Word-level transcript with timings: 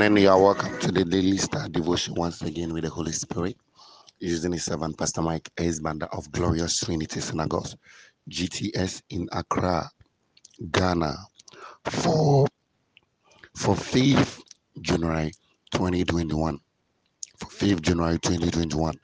Morning. 0.00 0.22
You 0.22 0.30
are 0.30 0.40
welcome 0.40 0.78
to 0.78 0.90
the 0.90 1.04
Daily 1.04 1.36
Star 1.36 1.68
Devotion 1.68 2.14
once 2.14 2.40
again 2.40 2.72
with 2.72 2.84
the 2.84 2.88
Holy 2.88 3.12
Spirit. 3.12 3.58
Using 4.18 4.52
his 4.52 4.64
servant, 4.64 4.96
Pastor 4.96 5.20
Mike 5.20 5.50
S. 5.58 5.78
Of 6.12 6.32
Glorious 6.32 6.80
Trinity 6.80 7.20
Synagogue, 7.20 7.68
GTS 8.30 9.02
in 9.10 9.28
Accra, 9.30 9.90
Ghana, 10.70 11.14
for 11.84 12.46
for 13.54 13.74
5th 13.74 14.40
January 14.80 15.32
2021. 15.72 16.58
For 17.36 17.46
5th 17.50 17.82
January 17.82 18.18
2021. 18.20 18.94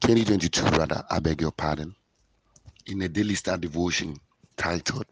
2022, 0.00 0.64
rather, 0.78 1.04
I 1.10 1.18
beg 1.18 1.42
your 1.42 1.52
pardon. 1.52 1.94
In 2.86 3.02
a 3.02 3.10
Daily 3.10 3.34
Star 3.34 3.58
Devotion 3.58 4.16
titled 4.56 5.04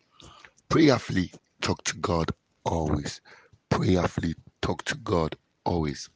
Prayerfully 0.70 1.30
Talk 1.60 1.84
to 1.84 1.96
God 1.98 2.30
Always 2.64 3.20
prayerfully 3.68 4.34
talk 4.62 4.84
to 4.86 4.96
God 4.98 5.36
always. 5.66 6.10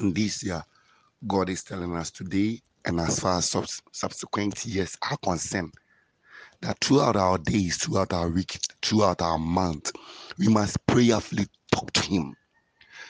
In 0.00 0.14
this 0.14 0.42
year, 0.44 0.62
God 1.26 1.50
is 1.50 1.64
telling 1.64 1.96
us 1.96 2.10
today, 2.10 2.60
and 2.86 3.00
as 3.00 3.20
far 3.20 3.38
as 3.38 3.50
subs- 3.50 3.82
subsequent 3.92 4.64
years 4.66 4.96
are 5.10 5.18
concerned, 5.18 5.74
that 6.62 6.78
throughout 6.80 7.16
our 7.16 7.38
days, 7.38 7.76
throughout 7.78 8.12
our 8.12 8.28
week, 8.30 8.58
throughout 8.82 9.22
our 9.22 9.38
month, 9.38 9.92
we 10.38 10.48
must 10.48 10.84
prayerfully 10.86 11.46
talk 11.72 11.92
to 11.92 12.02
Him. 12.02 12.36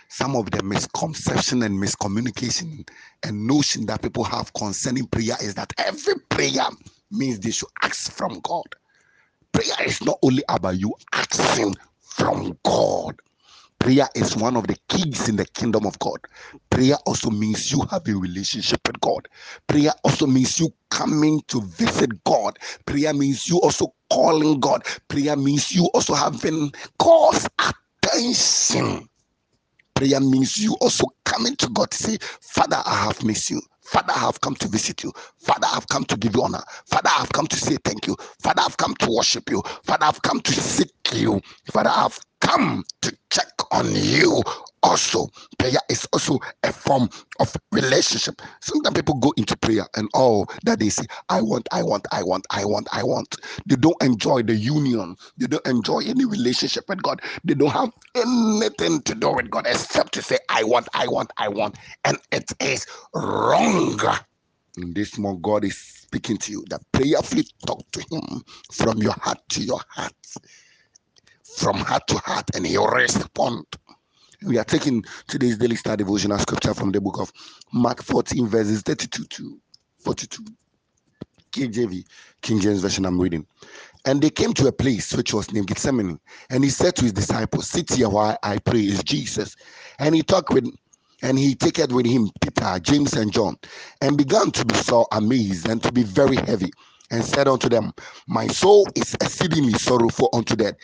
Some 0.08 0.36
of 0.36 0.50
the 0.50 0.62
misconception 0.62 1.62
and 1.64 1.78
miscommunication 1.82 2.88
and 3.24 3.46
notion 3.46 3.86
that 3.86 4.02
people 4.02 4.24
have 4.24 4.52
concerning 4.54 5.06
prayer 5.06 5.36
is 5.42 5.54
that 5.54 5.72
every 5.78 6.14
prayer 6.30 6.68
means 7.10 7.40
they 7.40 7.50
should 7.52 7.68
ask 7.82 8.12
from 8.12 8.40
God. 8.40 8.66
Prayer 9.52 9.86
is 9.86 10.02
not 10.02 10.18
only 10.22 10.44
about 10.48 10.78
you 10.78 10.94
asking 11.12 11.76
from 12.00 12.58
God. 12.64 13.20
Prayer 13.80 14.08
is 14.16 14.36
one 14.36 14.56
of 14.56 14.66
the 14.66 14.76
keys 14.88 15.28
in 15.28 15.36
the 15.36 15.46
kingdom 15.46 15.86
of 15.86 15.98
God. 16.00 16.18
Prayer 16.70 16.96
also 17.06 17.30
means 17.30 17.72
you 17.72 17.82
have 17.90 18.08
a 18.08 18.14
relationship 18.14 18.80
with 18.86 19.00
God. 19.00 19.28
Prayer 19.68 19.92
also 20.04 20.26
means 20.26 20.60
you 20.60 20.70
coming 20.90 21.42
to 21.48 21.62
visit 21.62 22.24
God. 22.24 22.58
Prayer 22.86 23.14
means 23.14 23.48
you 23.48 23.60
also 23.60 23.94
calling 24.10 24.60
God. 24.60 24.84
Prayer 25.08 25.36
means 25.36 25.72
you 25.72 25.86
also 25.94 26.14
having 26.14 26.72
cause 26.98 27.46
attention. 28.04 29.08
Prayer 29.94 30.20
means 30.20 30.58
you 30.58 30.76
also 30.80 31.06
coming 31.24 31.56
to 31.56 31.68
God 31.70 31.90
to 31.92 31.98
say, 31.98 32.18
Father, 32.42 32.82
I 32.84 33.04
have 33.06 33.24
missed 33.24 33.50
you. 33.50 33.62
Father, 33.88 34.14
I 34.14 34.20
have 34.20 34.40
come 34.42 34.56
to 34.56 34.68
visit 34.68 35.04
you. 35.04 35.12
Father, 35.38 35.66
I 35.70 35.74
have 35.76 35.88
come 35.88 36.04
to 36.06 36.16
give 36.18 36.36
you 36.36 36.44
honor. 36.44 36.62
Father, 36.86 37.10
I 37.10 37.20
have 37.20 37.32
come 37.32 37.48
to 37.48 37.56
say 37.56 37.78
thank 37.84 38.06
you. 38.08 38.16
Father, 38.42 38.60
I 38.60 38.64
have 38.64 38.78
come 38.78 38.94
to 38.96 39.10
worship 39.16 39.50
you. 39.50 39.62
Father, 39.84 40.04
I 40.04 40.06
have 40.08 40.22
come 40.22 40.40
to 40.42 40.52
seek 40.52 40.92
you. 41.14 41.42
Father, 41.72 41.90
I 41.90 42.02
have 42.04 42.20
come 42.42 42.84
to 43.02 43.16
check 43.30 43.52
on 43.72 43.86
you 43.94 44.42
also 44.82 45.28
prayer 45.58 45.78
is 45.90 46.06
also 46.12 46.38
a 46.64 46.72
form 46.72 47.08
of 47.40 47.54
relationship. 47.72 48.42
Sometimes 48.60 48.94
people 48.96 49.16
go 49.16 49.32
into 49.36 49.56
prayer 49.58 49.86
and 49.96 50.08
all 50.14 50.46
that 50.64 50.80
they 50.80 50.90
say 50.90 51.04
i 51.30 51.40
want 51.42 51.68
i 51.72 51.82
want 51.82 52.06
i 52.12 52.22
want 52.22 52.46
i 52.50 52.64
want 52.64 52.88
i 52.92 53.02
want. 53.02 53.36
They 53.66 53.76
don't 53.76 54.00
enjoy 54.02 54.42
the 54.42 54.54
union. 54.56 55.16
They 55.38 55.46
don't 55.48 55.66
enjoy 55.66 56.00
any 56.06 56.24
relationship 56.24 56.84
with 56.88 57.02
god. 57.02 57.22
They 57.44 57.54
don't 57.54 57.70
have 57.72 57.92
anything 58.16 59.02
to 59.02 59.14
do 59.14 59.32
with 59.32 59.50
god 59.50 59.66
except 59.66 60.14
to 60.14 60.22
say 60.22 60.38
i 60.50 60.64
want 60.64 60.88
i 60.94 61.08
want 61.08 61.32
i 61.38 61.48
want. 61.48 61.76
And 62.04 62.18
it 62.32 62.52
is 62.60 62.86
wrong. 63.14 64.00
In 64.78 64.94
this 64.94 65.18
moment 65.18 65.42
god 65.42 65.64
is 65.64 65.78
speaking 65.78 66.38
to 66.38 66.52
you 66.52 66.64
that 66.70 66.80
prayerfully 66.92 67.44
talk 67.66 67.82
to 67.92 68.00
him 68.10 68.42
from 68.72 68.98
your 68.98 69.14
heart 69.14 69.38
to 69.50 69.62
your 69.62 69.80
heart. 69.90 70.12
From 71.56 71.78
heart 71.78 72.06
to 72.08 72.18
heart 72.18 72.46
and 72.54 72.66
he'll 72.66 72.88
respond 72.88 73.66
we 74.44 74.58
are 74.58 74.64
taking 74.64 75.04
today's 75.28 75.58
daily 75.58 75.76
star 75.76 75.96
devotional 75.96 76.38
scripture 76.38 76.74
from 76.74 76.92
the 76.92 77.00
book 77.00 77.18
of 77.20 77.32
Mark 77.72 78.02
14, 78.02 78.46
verses 78.46 78.82
32 78.82 79.24
to 79.24 79.60
42. 80.00 80.44
KJV, 81.52 82.04
King 82.42 82.60
James 82.60 82.80
Version, 82.80 83.04
I'm 83.06 83.20
reading. 83.20 83.46
And 84.06 84.22
they 84.22 84.30
came 84.30 84.52
to 84.54 84.68
a 84.68 84.72
place 84.72 85.12
which 85.14 85.34
was 85.34 85.52
named 85.52 85.66
Gethsemane. 85.66 86.20
And 86.50 86.62
he 86.62 86.70
said 86.70 86.94
to 86.96 87.02
his 87.02 87.12
disciples, 87.12 87.68
Sit 87.68 87.92
here 87.92 88.08
while 88.08 88.38
I 88.42 88.58
pray, 88.58 88.80
is 88.80 89.02
Jesus. 89.02 89.56
And 89.98 90.14
he 90.14 90.22
talked 90.22 90.52
with 90.52 90.66
and 91.22 91.38
he 91.38 91.54
taketh 91.54 91.92
with 91.92 92.06
him 92.06 92.30
Peter, 92.40 92.78
James, 92.80 93.14
and 93.14 93.32
John, 93.32 93.56
and 94.00 94.16
began 94.16 94.52
to 94.52 94.64
be 94.64 94.74
so 94.76 95.06
amazed 95.12 95.68
and 95.68 95.82
to 95.82 95.90
be 95.90 96.04
very 96.04 96.36
heavy, 96.36 96.70
and 97.10 97.24
said 97.24 97.48
unto 97.48 97.68
them, 97.68 97.92
My 98.28 98.46
soul 98.46 98.86
is 98.94 99.14
exceedingly 99.14 99.72
sorrowful 99.74 100.28
unto 100.32 100.54
death 100.54 100.74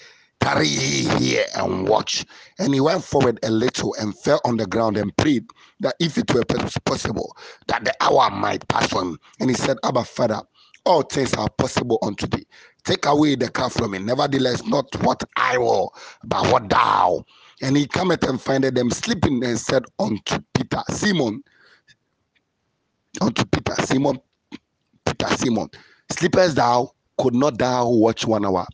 tarry 0.45 0.67
here 0.69 1.47
and 1.57 1.89
watch. 1.89 2.25
And 2.59 2.75
he 2.75 2.81
went 2.81 3.03
forward 3.03 3.39
a 3.43 3.51
little 3.51 3.95
and 3.99 4.17
fell 4.19 4.41
on 4.45 4.59
the 4.59 4.67
ground 4.67 4.99
and 4.99 5.17
prayed 5.17 5.47
that 5.81 5.95
if 6.01 6.19
it 6.19 6.33
were 6.35 6.45
possible, 6.85 7.35
that 7.69 7.85
the 7.85 7.95
hour 8.03 8.31
might 8.31 8.69
pass 8.69 8.93
him. 8.93 9.19
And 9.41 9.49
he 9.49 9.57
said, 9.57 9.79
Abba, 9.85 10.05
Father, 10.05 10.43
all 10.85 11.01
things 11.03 11.33
are 11.33 11.49
possible 11.49 11.99
unto 12.03 12.27
thee. 12.27 12.47
Take 12.85 13.07
away 13.07 13.37
the 13.37 13.49
cup 13.49 13.73
from 13.73 13.93
me. 13.93 14.01
Nevertheless, 14.01 14.63
not 14.67 14.95
what 15.03 15.25
I 15.37 15.57
will, 15.57 15.95
but 16.25 16.47
what 16.53 16.69
thou. 16.69 17.25
And 17.63 17.75
he 17.75 17.87
cometh 17.87 18.23
and 18.29 18.39
findeth 18.39 18.75
them 18.75 18.91
sleeping 18.91 19.43
and 19.43 19.59
said 19.59 19.85
unto 19.99 20.41
Peter, 20.53 20.83
Simon, 20.91 21.43
unto 23.23 23.47
Peter, 23.47 23.75
Simon, 23.87 24.21
Peter, 25.07 25.29
Simon, 25.37 25.71
sleepest 26.13 26.57
thou? 26.57 26.91
Could 27.17 27.35
not 27.35 27.57
thou 27.57 27.89
watch 27.89 28.27
one 28.27 28.45
hour? 28.45 28.67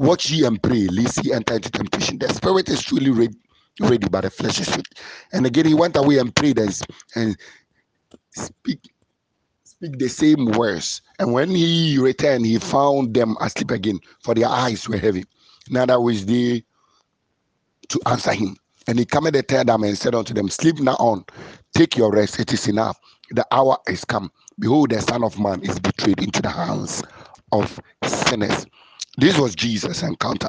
Watch 0.00 0.30
ye 0.30 0.46
and 0.46 0.62
pray, 0.62 0.88
lest 0.88 1.24
ye 1.26 1.34
enter 1.34 1.56
into 1.56 1.70
temptation. 1.72 2.18
The 2.20 2.32
spirit 2.34 2.70
is 2.70 2.82
truly 2.82 3.10
ready, 3.10 3.36
ready, 3.80 4.08
but 4.10 4.22
the 4.22 4.30
flesh 4.30 4.60
is 4.60 4.76
weak. 4.76 4.86
And 5.34 5.46
again, 5.46 5.66
he 5.66 5.74
went 5.74 5.96
away 5.96 6.18
and 6.18 6.34
prayed 6.34 6.58
and, 6.58 6.80
and 7.16 7.36
speak 8.34 8.80
speak 9.64 9.98
the 9.98 10.08
same 10.08 10.46
words. 10.46 11.02
And 11.20 11.32
when 11.34 11.50
he 11.50 11.98
returned, 11.98 12.46
he 12.46 12.58
found 12.58 13.14
them 13.14 13.36
asleep 13.40 13.72
again, 13.72 14.00
for 14.22 14.34
their 14.34 14.48
eyes 14.48 14.88
were 14.88 14.98
heavy. 14.98 15.24
Neither 15.70 16.00
was 16.00 16.26
they 16.26 16.64
to 17.90 18.00
answer 18.06 18.32
him. 18.32 18.56
And 18.88 18.98
he 18.98 19.06
came 19.06 19.24
the 19.24 19.42
third 19.42 19.70
and 19.70 19.98
said 19.98 20.14
unto 20.14 20.34
them, 20.34 20.48
Sleep 20.50 20.80
now 20.80 20.96
on, 21.00 21.24
take 21.76 21.96
your 21.96 22.12
rest, 22.12 22.40
it 22.40 22.52
is 22.52 22.68
enough. 22.68 22.98
The 23.32 23.46
hour 23.52 23.78
is 23.88 24.04
come. 24.04 24.32
Behold, 24.58 24.90
the 24.90 25.02
Son 25.02 25.24
of 25.24 25.38
Man 25.40 25.62
is 25.62 25.78
betrayed 25.80 26.22
into 26.22 26.42
the 26.42 26.50
hands 26.50 27.02
of 27.52 27.80
sinners. 28.04 28.66
This 29.18 29.38
was 29.38 29.54
Jesus' 29.54 30.02
encounter 30.02 30.48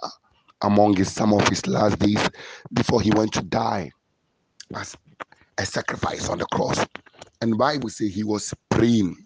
among 0.64 0.96
his, 0.98 1.12
some 1.14 1.34
of 1.34 1.48
his 1.48 1.68
last 1.68 2.00
days 2.00 2.30
before 2.74 3.02
he 3.02 3.12
went 3.12 3.34
to 3.34 3.44
die 3.44 3.92
as 4.76 4.98
a 5.60 5.66
sacrifice 5.66 6.30
on 6.30 6.40
the 6.40 6.46
cross. 6.48 6.86
And 7.42 7.58
Bible 7.58 7.90
says 7.90 8.14
he 8.14 8.24
was 8.24 8.54
praying 8.70 9.18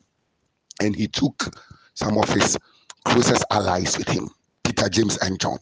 and 0.82 0.96
he 0.96 1.08
took 1.08 1.56
some 1.96 2.18
of 2.18 2.30
his 2.30 2.58
closest 3.06 3.46
allies 3.52 3.98
with 3.98 4.10
him, 4.10 4.30
Peter, 4.64 4.90
James, 4.90 5.18
and 5.20 5.40
John. 5.40 5.60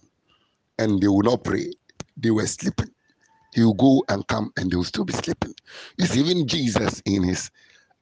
And 0.79 1.01
they 1.01 1.07
would 1.09 1.25
not 1.25 1.43
pray, 1.43 1.73
they 2.17 2.31
were 2.31 2.47
sleeping. 2.47 2.89
He 3.53 3.63
will 3.63 3.75
go 3.75 4.03
and 4.09 4.27
come 4.27 4.51
and 4.57 4.71
they 4.71 4.77
will 4.77 4.83
still 4.85 5.05
be 5.05 5.13
sleeping. 5.13 5.55
It's 5.99 6.17
even 6.17 6.47
Jesus 6.47 7.01
in 7.05 7.23
his 7.23 7.51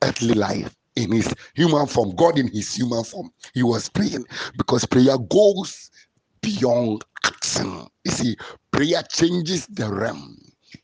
earthly 0.04 0.36
life 0.36 0.76
in 0.96 1.12
his 1.12 1.34
human 1.56 1.88
form, 1.88 2.16
God 2.16 2.38
in 2.38 2.48
his 2.48 2.76
human 2.76 3.04
form, 3.04 3.32
he 3.54 3.64
was 3.64 3.90
praying 3.90 4.26
because 4.58 4.86
prayer 4.86 5.18
goes 5.18 5.90
beyond 6.42 7.04
action. 7.26 7.88
You 8.04 8.12
see, 8.12 8.38
prayer 8.72 9.04
changes 9.04 9.68
the 9.68 9.92
realm. 9.94 10.38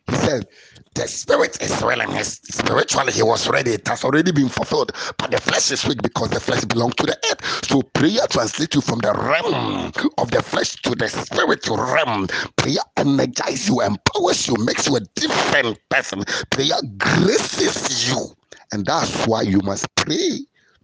He 0.07 0.15
said, 0.15 0.47
the 0.95 1.07
spirit 1.07 1.61
is 1.61 1.81
willing. 1.81 2.11
Spiritually, 2.23 3.13
he 3.13 3.23
was 3.23 3.47
ready. 3.47 3.71
It 3.71 3.87
has 3.87 4.03
already 4.03 4.31
been 4.31 4.49
fulfilled. 4.49 4.91
But 5.17 5.31
the 5.31 5.39
flesh 5.39 5.71
is 5.71 5.85
weak 5.85 6.01
because 6.01 6.29
the 6.29 6.39
flesh 6.39 6.65
belongs 6.65 6.95
to 6.95 7.05
the 7.05 7.17
earth. 7.31 7.65
So 7.65 7.81
prayer 7.93 8.25
translates 8.29 8.75
you 8.75 8.81
from 8.81 8.99
the 8.99 9.13
realm 9.13 9.91
of 10.17 10.31
the 10.31 10.41
flesh 10.41 10.75
to 10.83 10.95
the 10.95 11.07
spiritual 11.07 11.77
realm. 11.77 12.27
Prayer 12.57 12.81
energizes 12.97 13.69
you, 13.69 13.81
empowers 13.81 14.47
you, 14.47 14.55
makes 14.65 14.87
you 14.87 14.95
a 14.95 15.01
different 15.15 15.79
person. 15.89 16.23
Prayer 16.51 16.79
graces 16.97 18.09
you 18.09 18.36
and 18.73 18.85
that's 18.85 19.27
why 19.27 19.43
you 19.43 19.59
must 19.61 19.87
pray 19.95 20.39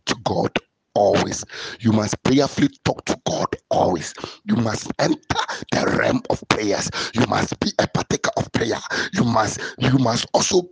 to 0.07 0.15
God 0.25 0.51
always. 0.95 1.45
You 1.81 1.93
must 1.93 2.21
prayerfully 2.23 2.69
talk 2.85 3.05
to 3.05 3.19
God 3.27 3.47
always. 3.71 4.13
You 4.45 4.57
must 4.57 4.91
enter 4.99 5.19
the 5.71 5.95
realm 5.99 6.21
of 6.29 6.43
prayers. 6.49 6.89
You 7.15 7.25
must 7.27 7.59
be 7.61 7.71
a 7.79 7.87
partaker 7.87 8.31
of 8.37 8.51
prayer. 8.53 8.79
You 9.13 9.25
must 9.25 9.61
you 9.79 9.97
must 9.99 10.27
also 10.33 10.69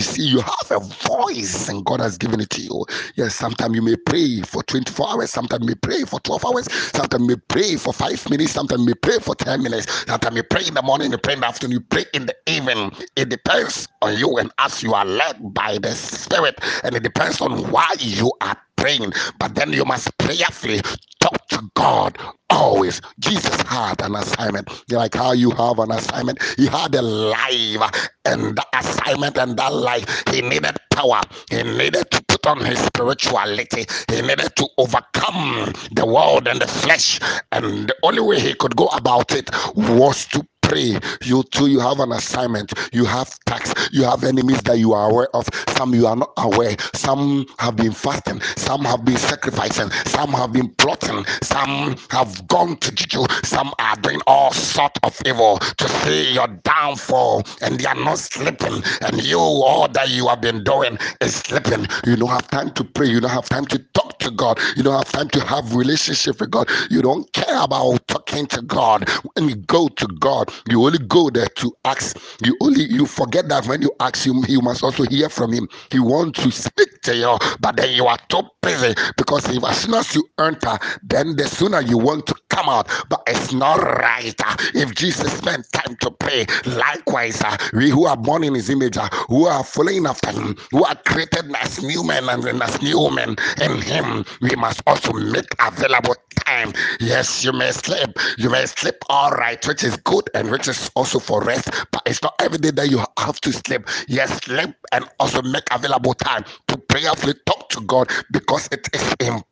see, 0.00 0.24
you 0.24 0.40
have 0.40 0.70
a 0.72 0.80
voice 0.80 1.68
and 1.68 1.84
God 1.84 2.00
has 2.00 2.18
given 2.18 2.40
it 2.40 2.50
to 2.50 2.62
you. 2.62 2.84
Yes, 3.16 3.34
sometimes 3.36 3.74
you 3.76 3.82
may 3.82 3.96
pray 3.96 4.42
for 4.42 4.62
24 4.64 5.10
hours, 5.10 5.30
sometimes 5.30 5.62
you 5.62 5.68
may 5.68 5.74
pray 5.76 6.02
for 6.04 6.20
12 6.20 6.44
hours, 6.46 6.72
sometimes 6.72 7.22
you 7.22 7.28
may 7.28 7.42
pray 7.48 7.76
for 7.76 7.92
five 7.92 8.28
minutes, 8.30 8.52
sometimes 8.52 8.80
you 8.82 8.86
may 8.88 8.94
pray 8.94 9.18
for 9.20 9.34
10 9.36 9.62
minutes, 9.62 10.06
sometimes 10.06 10.36
you 10.36 10.44
pray 10.44 10.66
in 10.66 10.74
the 10.74 10.82
morning, 10.82 11.12
you 11.12 11.18
pray 11.18 11.34
in 11.34 11.40
the 11.40 11.46
afternoon, 11.48 11.72
you 11.72 11.80
pray 11.80 12.04
in 12.14 12.26
the 12.26 12.36
evening. 12.46 12.92
It 13.16 13.30
depends 13.30 13.88
on 14.02 14.16
you 14.18 14.38
and 14.38 14.52
as 14.58 14.82
you 14.82 14.94
are 14.94 15.06
led 15.06 15.54
by 15.54 15.78
the 15.78 15.92
Spirit, 15.94 16.60
and 16.84 16.94
it 16.96 17.02
depends 17.04 17.40
on 17.40 17.70
why 17.72 17.92
you 18.00 18.32
are 18.42 18.56
praying, 18.76 19.12
but 19.38 19.54
then 19.54 19.72
you 19.72 19.84
must 19.84 20.16
prayerfully 20.18 20.80
talk 21.20 21.48
to 21.48 21.62
God 21.74 22.18
always. 22.50 23.00
Jesus 23.18 23.60
had 23.62 24.00
an 24.02 24.14
assignment, 24.16 24.68
like 24.90 25.14
how 25.14 25.32
you 25.32 25.50
have 25.52 25.78
an 25.78 25.90
assignment. 25.90 26.42
He 26.56 26.66
had 26.66 26.94
a 26.94 27.02
life, 27.02 28.08
and 28.24 28.56
the 28.56 28.66
assignment 28.74 29.38
and 29.38 29.56
that 29.58 29.72
life, 29.74 30.24
he 30.32 30.42
needed 30.42 30.76
power. 30.92 31.22
He 31.50 31.62
needed 31.62 32.10
to 32.10 32.24
put 32.28 32.46
on 32.46 32.64
his 32.64 32.78
spirituality. 32.80 33.86
He 34.10 34.22
needed 34.22 34.54
to 34.56 34.68
overcome 34.78 35.72
the 35.92 36.06
world 36.06 36.48
and 36.48 36.60
the 36.60 36.66
flesh. 36.68 37.20
And 37.52 37.88
the 37.88 37.96
only 38.02 38.22
way 38.22 38.40
he 38.40 38.54
could 38.54 38.76
go 38.76 38.86
about 38.88 39.32
it 39.32 39.50
was 39.76 40.26
to 40.28 40.46
pray. 40.68 40.98
You 41.22 41.42
too, 41.44 41.68
you 41.68 41.80
have 41.80 42.00
an 42.00 42.12
assignment. 42.12 42.72
You 42.92 43.04
have 43.04 43.38
tax. 43.46 43.72
You 43.92 44.04
have 44.04 44.24
enemies 44.24 44.62
that 44.62 44.78
you 44.78 44.92
are 44.92 45.10
aware 45.10 45.28
of. 45.34 45.48
Some 45.76 45.94
you 45.94 46.06
are 46.06 46.16
not 46.16 46.32
aware. 46.38 46.76
Some 46.94 47.46
have 47.58 47.76
been 47.76 47.92
fasting. 47.92 48.40
Some 48.56 48.84
have 48.84 49.04
been 49.04 49.16
sacrificing. 49.16 49.90
Some 50.06 50.32
have 50.32 50.52
been 50.52 50.68
plotting. 50.76 51.24
Some 51.42 51.96
have 52.10 52.46
gone 52.48 52.76
to 52.78 52.92
juju. 52.92 53.26
Some 53.44 53.72
are 53.78 53.96
doing 53.96 54.20
all 54.26 54.52
sort 54.52 54.98
of 55.02 55.20
evil 55.26 55.58
to 55.58 55.88
see 55.88 56.32
your 56.32 56.48
downfall, 56.48 57.42
and 57.62 57.78
they 57.78 57.86
are 57.86 57.94
not 57.94 58.18
sleeping. 58.18 58.82
And 59.02 59.22
you, 59.22 59.38
all 59.38 59.88
that 59.88 60.10
you 60.10 60.28
have 60.28 60.40
been 60.40 60.64
doing 60.64 60.98
is 61.20 61.36
sleeping. 61.36 61.86
You 62.06 62.16
don't 62.16 62.28
have 62.30 62.48
time 62.48 62.70
to 62.72 62.84
pray. 62.84 63.06
You 63.06 63.20
don't 63.20 63.30
have 63.30 63.48
time 63.48 63.66
to 63.66 63.78
talk 63.94 64.18
to 64.20 64.30
God. 64.30 64.58
You 64.76 64.82
don't 64.82 64.96
have 64.96 65.12
time 65.12 65.28
to 65.30 65.40
have 65.44 65.74
relationship 65.74 66.40
with 66.40 66.50
God. 66.50 66.68
You 66.90 67.02
don't 67.02 67.30
care 67.32 67.62
about 67.62 68.06
talking 68.08 68.46
to 68.48 68.62
God. 68.62 69.08
When 69.34 69.48
you 69.48 69.56
go 69.56 69.88
to 69.88 70.06
God, 70.20 70.50
you 70.68 70.84
only 70.84 70.98
go 70.98 71.30
there 71.30 71.46
to 71.56 71.72
ask. 71.84 72.16
You 72.44 72.56
only 72.60 72.84
you 72.84 73.06
forget 73.06 73.48
that 73.48 73.66
when 73.66 73.82
you 73.82 73.92
ask 74.00 74.26
him, 74.26 74.44
you 74.48 74.60
must 74.60 74.82
also 74.82 75.04
hear 75.04 75.28
from 75.28 75.52
him. 75.52 75.68
He 75.90 75.98
wants 76.00 76.42
to 76.42 76.50
speak 76.50 77.02
to 77.02 77.16
you, 77.16 77.38
but 77.60 77.76
then 77.76 77.94
you 77.94 78.06
are 78.06 78.18
too 78.28 78.42
busy 78.62 78.94
because 79.16 79.48
if 79.48 79.62
as 79.64 79.78
soon 79.80 79.94
as 79.94 80.14
you 80.14 80.28
enter, 80.38 80.78
then 81.02 81.36
the 81.36 81.46
sooner 81.48 81.80
you 81.80 81.98
want 81.98 82.26
to 82.26 82.34
come 82.56 82.68
out. 82.70 82.88
But 83.08 83.22
it's 83.26 83.52
not 83.52 83.76
right. 83.82 84.34
If 84.74 84.94
Jesus 84.94 85.32
spent 85.36 85.70
time 85.72 85.96
to 85.96 86.10
pray, 86.10 86.46
likewise, 86.66 87.40
uh, 87.42 87.56
we 87.74 87.90
who 87.90 88.06
are 88.06 88.16
born 88.16 88.44
in 88.44 88.54
his 88.54 88.70
image, 88.70 88.96
uh, 88.96 89.08
who 89.28 89.46
are 89.46 89.64
following 89.64 90.06
after 90.06 90.30
him, 90.30 90.56
who 90.70 90.84
are 90.84 90.96
created 91.06 91.54
as 91.56 91.82
new 91.82 92.02
men 92.04 92.28
and 92.28 92.62
as 92.62 92.80
new 92.82 93.00
women 93.00 93.36
in 93.62 93.80
him, 93.82 94.24
we 94.40 94.50
must 94.56 94.82
also 94.86 95.12
make 95.12 95.46
available 95.60 96.16
time. 96.46 96.72
Yes, 97.00 97.44
you 97.44 97.52
may 97.52 97.72
sleep. 97.72 98.10
You 98.38 98.50
may 98.50 98.66
sleep 98.66 98.96
all 99.10 99.30
right, 99.32 99.64
which 99.66 99.84
is 99.84 99.96
good 99.98 100.30
and 100.34 100.50
which 100.50 100.68
is 100.68 100.90
also 100.96 101.18
for 101.20 101.42
rest, 101.42 101.70
but 101.92 102.02
it's 102.06 102.22
not 102.22 102.34
every 102.40 102.58
day 102.58 102.70
that 102.72 102.90
you 102.90 103.04
have 103.18 103.40
to 103.42 103.52
sleep. 103.52 103.82
Yes, 104.08 104.30
sleep 104.44 104.74
and 104.92 105.04
also 105.20 105.42
make 105.42 105.64
available 105.72 106.14
time 106.14 106.44
to 106.68 106.78
prayerfully 106.78 107.34
talk 107.46 107.68
to 107.70 107.80
God 107.82 108.10
because 108.32 108.68
it 108.72 108.88
is 108.94 109.02
important. 109.20 109.45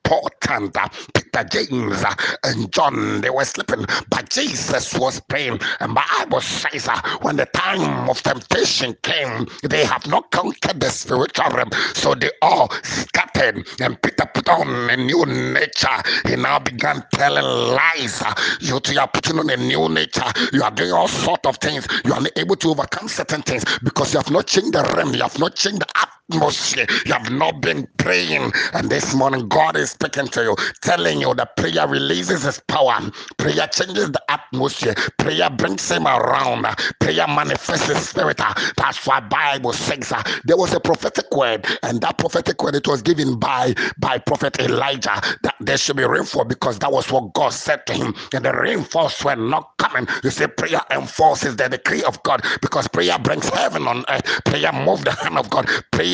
Peter, 1.14 1.44
James, 1.50 2.05
and 2.44 2.73
John, 2.73 3.20
they 3.20 3.31
were 3.31 3.44
sleeping, 3.44 3.87
but 4.11 4.31
Jesus 4.31 4.94
was 4.94 5.20
praying. 5.20 5.61
And 5.81 5.94
Bible 5.94 6.41
says 6.41 6.88
uh, 6.88 7.00
when 7.23 7.37
the 7.37 7.46
time 7.46 8.08
of 8.08 8.23
temptation 8.23 8.96
came, 9.02 9.46
they 9.62 9.85
have 9.85 10.06
not 10.06 10.31
conquered 10.31 10.81
the 10.81 10.91
spiritual 10.91 11.49
realm, 11.50 11.70
so 11.94 12.14
they 12.14 12.31
all 12.43 12.70
scattered. 12.82 13.67
And 13.81 14.00
Peter 14.02 14.26
put 14.32 14.49
on 14.49 14.91
a 14.91 14.96
new 14.96 15.25
nature. 15.26 15.88
He 16.26 16.37
now 16.37 16.58
began 16.58 17.05
telling 17.12 17.44
lies. 17.44 18.23
Uh, 18.23 18.35
you, 18.61 18.81
you 18.93 19.00
are 19.00 19.08
putting 19.08 19.38
on 19.38 19.50
a 19.50 19.56
new 19.56 19.88
nature. 19.88 20.25
You 20.52 20.62
are 20.62 20.70
doing 20.70 20.93
all 20.93 21.08
sort 21.08 21.47
of 21.47 21.56
things. 21.58 21.87
You 22.05 22.12
are 22.14 22.20
not 22.20 22.32
able 22.38 22.56
to 22.56 22.69
overcome 22.70 23.08
certain 23.08 23.43
things 23.43 23.64
because 23.82 24.12
you 24.14 24.20
have 24.20 24.31
not 24.31 24.47
changed 24.47 24.75
the 24.75 24.82
realm. 24.97 25.14
You 25.14 25.23
have 25.23 25.38
not 25.38 25.55
changed 25.56 25.81
the 25.81 25.87
atmosphere. 26.32 26.87
You 27.06 27.12
have 27.15 27.31
not 27.31 27.61
been 27.62 27.88
praying. 27.99 28.53
And 28.75 28.91
this 28.91 29.15
morning, 29.15 29.49
God 29.49 29.76
is 29.76 29.93
speaking 29.93 30.29
to 30.29 30.43
you, 30.43 30.56
telling 30.82 31.21
you 31.21 31.35
that 31.35 31.56
prayer 31.56 31.87
releases 31.88 32.44
his 32.44 32.61
power. 32.69 32.99
Prayer 33.38 33.67
changes 33.69 34.12
the 34.12 34.23
atmosphere. 34.31 34.94
Prayer 35.19 35.50
brings 35.50 35.91
him 35.91 36.06
around. 36.06 36.67
Prayer 37.00 37.26
manifests 37.29 37.88
his 37.88 38.09
spirit. 38.09 38.38
That's 38.76 39.06
why 39.06 39.21
Bible 39.21 39.73
says 39.73 40.12
uh, 40.12 40.23
there 40.44 40.56
was 40.56 40.73
a 40.75 40.81
prophetic 40.81 41.26
word, 41.35 41.67
and 41.82 42.00
that 42.03 42.19
prophetic 42.19 42.62
word 42.62 42.75
it 42.75 42.88
was 42.88 43.03
given 43.03 43.38
by 43.38 43.75
by 43.99 44.19
prophet 44.19 44.59
Elijah 44.61 45.21
that 45.43 45.55
there 45.61 45.76
should 45.79 45.97
be 45.97 46.05
rainfall 46.05 46.44
because 46.44 46.79
that 46.81 46.93
was 46.93 47.11
what 47.11 47.32
God 47.35 47.50
said 47.53 47.87
to 47.87 47.94
him. 47.94 48.15
And 48.35 48.44
the 48.44 48.53
rainfalls 48.53 49.23
were 49.25 49.37
not 49.37 49.71
coming. 49.79 50.06
You 50.23 50.31
say 50.31 50.47
prayer 50.47 50.81
enforces 50.91 51.56
the 51.56 51.69
decree 51.69 52.03
of 52.05 52.23
God 52.23 52.43
because 52.62 52.88
prayer 52.88 53.19
brings 53.19 53.49
heaven 53.50 53.87
on 53.87 54.05
earth. 54.09 54.44
Prayer 54.44 54.73
moves 54.73 55.05
the 55.05 55.12
hand 55.12 55.38
of 55.38 55.50
God. 55.50 55.69
Prayer 55.93 56.13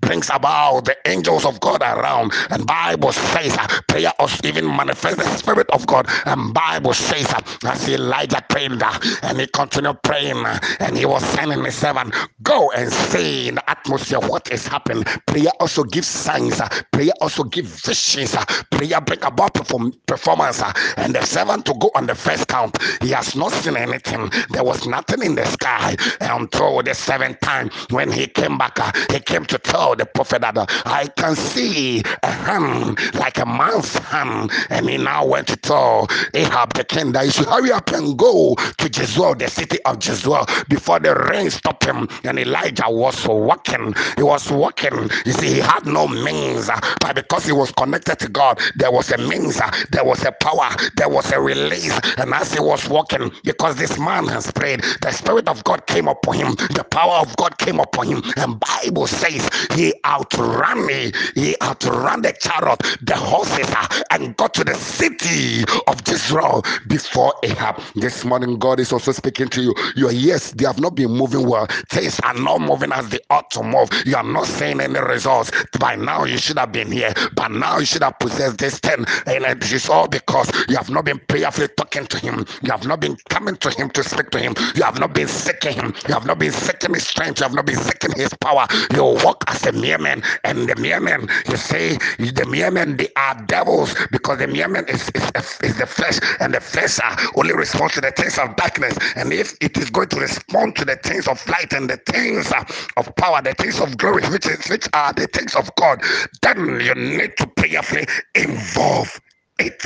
brings 0.00 0.30
about 0.30 0.84
the 0.86 0.96
angels 1.06 1.44
of 1.44 1.60
God 1.60 1.82
around. 1.82 2.32
And 2.50 2.66
Bible 2.66 3.12
says 3.12 3.56
uh, 3.58 3.66
prayer 3.88 4.12
also 4.18 4.46
even 4.46 4.66
manifests 4.66 5.18
the 5.18 5.24
spirit 5.36 5.68
of 5.70 5.86
God. 5.86 6.06
And 6.26 6.54
Bible 6.54 6.94
says 6.94 7.32
uh, 7.32 7.40
as 7.66 7.88
Elijah 7.88 8.44
prayed 8.48 8.82
uh, 8.82 8.98
and 9.22 9.40
he 9.40 9.46
continued 9.48 10.02
praying 10.02 10.44
and 10.80 10.96
he 10.98 11.06
was 11.06 11.24
sending 11.24 11.64
his 11.64 11.74
servant, 11.76 12.14
go 12.42 12.70
and 12.72 12.92
see 12.92 13.48
in 13.48 13.56
the 13.56 13.70
atmosphere 13.70 14.20
what 14.20 14.50
is 14.52 14.66
happening. 14.66 15.04
Prayer 15.26 15.52
also 15.60 15.84
gives 15.84 16.08
signs. 16.08 16.60
Prayer 16.92 17.12
also 17.20 17.44
gives 17.44 17.86
visions. 17.86 18.36
Prayer 18.70 19.00
brings 19.00 19.24
about 19.24 19.54
perform- 19.54 19.94
performance. 20.06 20.62
And 20.96 21.14
the 21.14 21.24
servant 21.24 21.66
to 21.66 21.74
go 21.80 21.90
on 21.94 22.06
the 22.06 22.14
first 22.14 22.48
count, 22.48 22.78
he 23.02 23.10
has 23.10 23.36
not 23.36 23.52
seen 23.52 23.76
anything. 23.76 24.30
There 24.50 24.64
was 24.64 24.86
nothing 24.86 25.22
in 25.22 25.34
the 25.36 25.46
sky 25.46 25.96
until 26.20 26.82
the 26.82 26.94
seventh 26.94 27.40
time 27.40 27.70
when 27.90 28.10
he 28.12 28.26
came 28.26 28.58
back. 28.58 28.78
He 29.12 29.20
came 29.20 29.44
to 29.46 29.58
tell 29.58 29.94
the 29.96 30.06
prophet 30.06 30.40
that 30.42 30.56
uh, 30.56 30.66
I 30.84 31.06
can 31.16 31.34
see 31.36 32.02
a 32.22 32.30
hand 32.30 32.98
like 33.14 33.38
a 33.38 33.46
man's 33.46 33.96
hand. 33.98 34.50
And 34.70 34.88
he 34.88 34.96
now 34.98 35.26
went 35.26 35.48
to 35.48 35.56
tell 35.56 36.08
Ahab 36.34 36.74
the 36.74 36.84
king 36.84 37.12
that 37.12 37.24
he 37.26 37.30
should 37.30 37.46
hurry 37.46 37.72
up 37.72 37.90
and 37.92 38.18
go 38.18 38.54
to 38.56 38.88
Jezreel, 38.88 39.34
the 39.34 39.48
city 39.48 39.78
of 39.84 40.04
Jezreel, 40.04 40.46
before 40.68 41.00
the 41.00 41.14
rain 41.14 41.50
stopped 41.50 41.84
him. 41.84 42.08
And 42.24 42.38
Elijah 42.38 42.86
was 42.88 43.26
walking. 43.26 43.94
He 44.16 44.22
was 44.22 44.50
walking. 44.50 45.10
You 45.26 45.32
see, 45.32 45.54
he 45.54 45.58
had 45.60 45.86
no 45.86 46.08
means, 46.08 46.68
uh, 46.68 46.80
but 47.00 47.16
because 47.16 47.46
he 47.46 47.52
was 47.52 47.70
connected 47.72 48.18
to 48.20 48.28
God, 48.28 48.60
there 48.76 48.90
was 48.90 49.10
a 49.12 49.18
means, 49.18 49.60
uh, 49.60 49.70
there 49.90 50.04
was 50.04 50.24
a 50.24 50.32
power, 50.32 50.70
there 50.96 51.08
was 51.08 51.30
a 51.32 51.40
release. 51.40 51.98
And 52.18 52.32
as 52.34 52.52
he 52.52 52.60
was 52.60 52.88
walking, 52.88 53.30
because 53.44 53.76
this 53.76 53.98
man 53.98 54.26
has 54.28 54.50
prayed, 54.52 54.82
the 55.02 55.10
Spirit 55.12 55.48
of 55.48 55.62
God 55.64 55.86
came 55.86 56.08
upon 56.08 56.34
him, 56.36 56.54
the 56.74 56.84
power 56.90 57.18
of 57.20 57.34
God 57.36 57.56
came 57.58 57.80
upon 57.80 58.06
him. 58.08 58.22
And 58.36 58.60
Bible 58.80 59.06
says 59.06 59.48
he 59.74 59.92
outran 60.06 60.86
me, 60.86 61.12
he 61.34 61.56
outran 61.62 62.22
the 62.22 62.32
chariot, 62.40 62.80
the 63.02 63.16
horses, 63.16 63.70
uh, 63.76 63.86
and 64.10 64.36
got 64.36 64.54
to 64.54 64.64
the 64.64 64.74
city 64.74 65.62
of 65.88 66.00
Jezreel 66.06 66.62
before 66.88 67.34
Ahab. 67.44 67.80
This 67.96 68.24
morning, 68.24 68.58
God 68.58 68.80
is 68.80 68.92
also 68.92 69.12
speaking 69.12 69.48
to 69.48 69.62
you. 69.62 69.74
Your 69.96 70.12
ears, 70.12 70.52
they 70.52 70.64
have 70.66 70.80
not 70.80 70.94
been 70.94 71.10
moving 71.10 71.48
well. 71.48 71.66
Things 71.90 72.18
are 72.20 72.34
not 72.34 72.60
moving 72.60 72.92
as 72.92 73.08
they 73.10 73.18
ought 73.30 73.50
to 73.52 73.62
move. 73.62 73.90
You 74.06 74.16
are 74.16 74.22
not 74.24 74.46
seeing 74.46 74.80
any 74.80 74.98
results. 75.00 75.50
By 75.78 75.96
now, 75.96 76.24
you 76.24 76.38
should 76.38 76.58
have 76.58 76.72
been 76.72 76.90
here. 76.90 77.12
By 77.36 77.48
now, 77.48 77.78
you 77.78 77.86
should 77.86 78.02
have 78.02 78.18
possessed 78.18 78.58
this 78.58 78.78
thing. 78.78 79.04
And 79.26 79.44
it 79.44 79.72
is 79.72 79.88
all 79.88 80.08
because 80.08 80.50
you 80.68 80.76
have 80.76 80.90
not 80.90 81.04
been 81.04 81.20
prayerfully 81.28 81.68
talking 81.76 82.06
to 82.06 82.18
Him. 82.18 82.46
You 82.62 82.70
have 82.70 82.86
not 82.86 83.00
been 83.00 83.16
coming 83.28 83.56
to 83.56 83.70
Him 83.70 83.90
to 83.90 84.02
speak 84.04 84.30
to 84.30 84.38
Him. 84.38 84.54
You 84.74 84.82
have 84.84 84.98
not 84.98 85.14
been 85.14 85.28
seeking 85.28 85.74
Him. 85.74 85.94
You 86.08 86.14
have 86.14 86.26
not 86.26 86.38
been 86.38 86.52
seeking 86.52 86.94
His 86.94 87.06
strength. 87.06 87.40
You 87.40 87.44
have 87.44 87.54
not 87.54 87.66
been 87.66 87.78
seeking 87.78 88.12
His 88.16 88.32
power. 88.40 88.61
You 88.92 89.04
walk 89.24 89.44
as 89.48 89.66
a 89.66 89.72
mere 89.72 89.98
man. 89.98 90.22
And 90.44 90.68
the 90.68 90.76
mere 90.76 91.00
man, 91.00 91.28
you 91.48 91.56
say, 91.56 91.96
the 92.18 92.46
mere 92.48 92.70
men, 92.70 92.96
they 92.96 93.08
are 93.16 93.40
devils 93.46 93.94
because 94.10 94.38
the 94.38 94.46
mere 94.46 94.68
man 94.68 94.84
is, 94.88 95.10
is, 95.14 95.60
is 95.62 95.78
the 95.78 95.86
flesh. 95.86 96.18
And 96.40 96.54
the 96.54 96.60
flesh 96.60 96.98
uh, 97.02 97.16
only 97.36 97.54
responds 97.54 97.94
to 97.94 98.00
the 98.00 98.12
things 98.12 98.38
of 98.38 98.56
darkness. 98.56 98.96
And 99.16 99.32
if 99.32 99.56
it 99.60 99.76
is 99.78 99.90
going 99.90 100.08
to 100.08 100.20
respond 100.20 100.76
to 100.76 100.84
the 100.84 100.96
things 100.96 101.28
of 101.28 101.46
light 101.48 101.72
and 101.72 101.88
the 101.88 101.98
things 101.98 102.52
of 102.96 103.14
power, 103.16 103.42
the 103.42 103.54
things 103.54 103.80
of 103.80 103.96
glory, 103.98 104.22
which, 104.28 104.46
is, 104.46 104.66
which 104.68 104.88
are 104.94 105.12
the 105.12 105.26
things 105.28 105.54
of 105.54 105.70
God, 105.76 106.00
then 106.42 106.80
you 106.80 106.94
need 106.94 107.36
to 107.38 107.46
prayerfully 107.56 108.06
involve 108.34 109.20
it. 109.58 109.84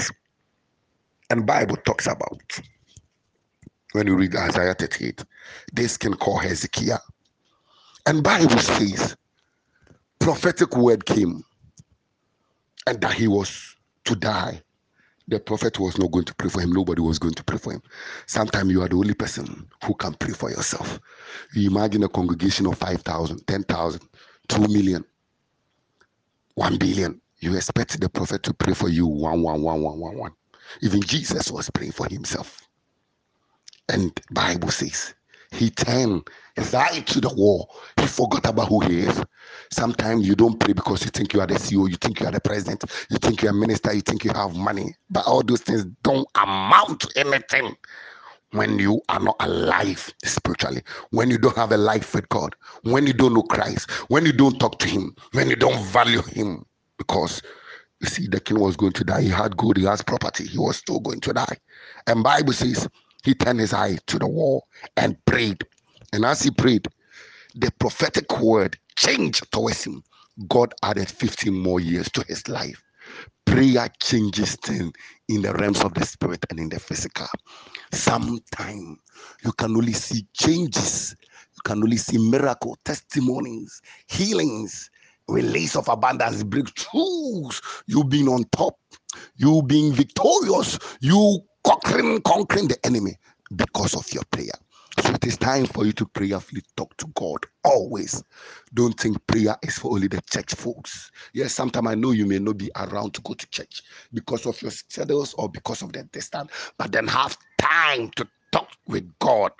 And 1.30 1.46
Bible 1.46 1.76
talks 1.78 2.06
about 2.06 2.60
when 3.92 4.06
you 4.06 4.14
read 4.16 4.36
Isaiah 4.36 4.74
38, 4.74 5.24
this 5.72 5.96
can 5.96 6.14
call 6.14 6.38
Hezekiah. 6.38 6.98
And 8.06 8.22
Bible 8.24 8.58
says 8.58 9.16
prophetic 10.20 10.76
word 10.76 11.06
came 11.06 11.44
and 12.86 13.00
that 13.02 13.14
he 13.14 13.28
was 13.28 13.76
to 14.06 14.16
die 14.16 14.60
the 15.28 15.40
prophet 15.40 15.80
was 15.80 15.98
not 15.98 16.12
going 16.12 16.26
to 16.26 16.36
pray 16.36 16.50
for 16.50 16.60
him. 16.62 16.72
Nobody 16.72 17.02
was 17.02 17.18
going 17.18 17.34
to 17.34 17.44
pray 17.44 17.58
for 17.58 17.72
him. 17.72 17.82
Sometimes 18.26 18.70
you 18.72 18.82
are 18.82 18.88
the 18.88 18.96
only 18.96 19.14
person 19.14 19.68
who 19.84 19.94
can 19.96 20.14
pray 20.14 20.32
for 20.34 20.50
yourself. 20.50 21.00
You 21.54 21.70
imagine 21.70 22.04
a 22.04 22.10
congregation 22.10 22.66
of 22.66 22.78
5,000, 22.78 23.46
10,000, 23.46 24.00
2 24.48 24.60
million, 24.72 25.04
1 26.56 26.78
billion. 26.78 27.20
You 27.40 27.56
expect 27.56 28.00
the 28.00 28.10
prophet 28.10 28.44
to 28.44 28.54
pray 28.54 28.74
for 28.74 28.88
you 28.90 29.06
one, 29.06 29.42
one, 29.42 29.62
one, 29.62 29.82
one, 29.82 29.98
one, 30.00 30.18
one. 30.18 30.32
Even 30.82 31.02
Jesus 31.02 31.52
was 31.52 31.70
praying 31.70 31.92
for 31.92 32.08
himself. 32.08 32.68
And 33.90 34.12
Bible 34.32 34.70
says 34.70 35.15
He 35.52 35.70
turned 35.70 36.28
his 36.56 36.74
eye 36.74 37.00
to 37.00 37.20
the 37.20 37.32
wall. 37.34 37.74
He 37.98 38.06
forgot 38.06 38.46
about 38.46 38.68
who 38.68 38.80
he 38.80 39.00
is. 39.00 39.22
Sometimes 39.72 40.26
you 40.26 40.34
don't 40.36 40.58
pray 40.60 40.72
because 40.74 41.04
you 41.04 41.10
think 41.10 41.34
you 41.34 41.40
are 41.40 41.46
the 41.46 41.54
CEO, 41.54 41.88
you 41.90 41.96
think 41.96 42.20
you 42.20 42.26
are 42.26 42.32
the 42.32 42.40
president, 42.40 42.84
you 43.10 43.18
think 43.18 43.42
you're 43.42 43.52
a 43.52 43.54
minister, 43.54 43.92
you 43.94 44.02
think 44.02 44.24
you 44.24 44.32
have 44.32 44.54
money. 44.56 44.94
But 45.10 45.26
all 45.26 45.42
those 45.42 45.62
things 45.62 45.84
don't 46.02 46.28
amount 46.36 47.00
to 47.00 47.10
anything 47.20 47.76
when 48.52 48.78
you 48.78 49.02
are 49.08 49.20
not 49.20 49.36
alive 49.40 50.12
spiritually, 50.24 50.82
when 51.10 51.30
you 51.30 51.38
don't 51.38 51.56
have 51.56 51.72
a 51.72 51.76
life 51.76 52.14
with 52.14 52.28
God, 52.30 52.54
when 52.82 53.06
you 53.06 53.12
don't 53.12 53.34
know 53.34 53.42
Christ, 53.42 53.90
when 54.10 54.26
you 54.26 54.32
don't 54.32 54.58
talk 54.58 54.78
to 54.80 54.88
Him, 54.88 55.14
when 55.32 55.48
you 55.50 55.56
don't 55.56 55.78
value 55.86 56.22
Him. 56.22 56.64
Because 56.98 57.42
you 58.00 58.08
see, 58.08 58.28
the 58.28 58.40
king 58.40 58.60
was 58.60 58.76
going 58.76 58.92
to 58.94 59.04
die. 59.04 59.22
He 59.22 59.28
had 59.28 59.56
good, 59.56 59.76
he 59.78 59.84
has 59.84 60.02
property. 60.02 60.46
He 60.46 60.58
was 60.58 60.78
still 60.78 61.00
going 61.00 61.20
to 61.22 61.32
die. 61.34 61.56
And 62.06 62.22
Bible 62.24 62.52
says 62.52 62.88
he 63.24 63.34
turned 63.34 63.60
his 63.60 63.72
eye 63.74 63.98
to 64.06 64.18
the 64.18 64.26
wall 64.28 64.66
and 64.96 65.16
prayed. 65.26 65.62
And 66.12 66.24
as 66.24 66.42
he 66.42 66.50
prayed, 66.50 66.86
the 67.54 67.70
prophetic 67.78 68.40
word 68.40 68.78
changed 68.96 69.50
towards 69.52 69.84
him. 69.84 70.02
God 70.48 70.74
added 70.82 71.08
15 71.10 71.54
more 71.54 71.80
years 71.80 72.10
to 72.12 72.24
his 72.28 72.48
life. 72.48 72.82
Prayer 73.46 73.88
changes 74.02 74.56
things 74.56 74.92
in 75.28 75.42
the 75.42 75.52
realms 75.54 75.82
of 75.82 75.94
the 75.94 76.04
spirit 76.04 76.44
and 76.50 76.60
in 76.60 76.68
the 76.68 76.80
physical. 76.80 77.26
Sometimes 77.92 78.98
you 79.44 79.52
can 79.52 79.76
only 79.76 79.94
see 79.94 80.26
changes, 80.34 81.16
you 81.22 81.62
can 81.64 81.82
only 81.82 81.96
see 81.96 82.18
miracle 82.18 82.76
testimonies, 82.84 83.82
healings, 84.08 84.90
release 85.28 85.76
of 85.76 85.88
abundance, 85.88 86.42
breakthroughs. 86.44 87.62
You 87.86 88.04
being 88.04 88.28
on 88.28 88.44
top, 88.52 88.76
you 89.36 89.62
being 89.62 89.92
victorious, 89.92 90.78
you 91.00 91.40
conquering, 91.66 92.22
conquering 92.22 92.68
the 92.68 92.78
enemy 92.86 93.16
because 93.56 93.96
of 93.96 94.12
your 94.14 94.24
prayer. 94.30 94.52
So 95.00 95.10
it 95.12 95.26
is 95.26 95.38
time 95.38 95.66
for 95.66 95.86
you 95.86 95.92
to 95.94 96.06
prayerfully 96.06 96.62
talk 96.76 96.96
to 96.98 97.08
God 97.16 97.46
always. 97.64 98.22
Don't 98.74 98.98
think 99.00 99.26
prayer 99.26 99.56
is 99.62 99.78
for 99.78 99.92
only 99.92 100.08
the 100.08 100.22
church 100.30 100.54
folks. 100.54 101.12
Yes, 101.34 101.54
sometimes 101.54 101.88
I 101.88 101.96
know 101.96 102.12
you 102.12 102.26
may 102.26 102.40
not 102.40 102.58
be 102.58 102.70
around 102.76 103.14
to 103.14 103.22
go 103.22 103.34
to 103.34 103.46
church 103.50 103.82
because 104.14 104.46
of 104.46 104.60
your 104.62 104.72
schedules 104.72 105.34
or 105.34 105.50
because 105.50 105.82
of 105.82 105.92
the 105.94 106.04
distance, 106.04 106.50
but 106.78 106.92
then 106.92 107.08
have 107.08 107.38
time 107.60 108.10
to 108.16 108.28
talk 108.52 108.70
with 108.88 109.10
God. 109.20 109.52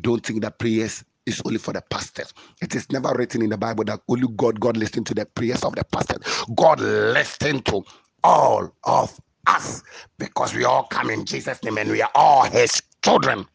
Don't 0.00 0.24
think 0.24 0.42
that 0.42 0.58
prayers 0.58 1.04
is 1.26 1.42
only 1.46 1.58
for 1.58 1.72
the 1.74 1.82
pastors. 1.90 2.34
It 2.62 2.74
is 2.74 2.90
never 2.92 3.14
written 3.14 3.42
in 3.42 3.50
the 3.50 3.58
Bible 3.58 3.84
that 3.84 4.00
only 4.08 4.28
God, 4.36 4.60
God 4.60 4.76
listened 4.76 5.06
to 5.08 5.14
the 5.14 5.26
prayers 5.26 5.64
of 5.64 5.74
the 5.76 5.84
pastors. 5.84 6.18
God 6.56 6.80
listened 6.80 7.66
to 7.66 7.82
all 8.24 8.72
of 8.84 9.18
us 9.46 9.82
because 10.18 10.54
we 10.54 10.64
all 10.64 10.84
come 10.84 11.10
in 11.10 11.24
Jesus' 11.24 11.62
name 11.64 11.78
and 11.78 11.90
we 11.90 12.02
are 12.02 12.10
all 12.14 12.44
his 12.44 12.82
children. 13.04 13.46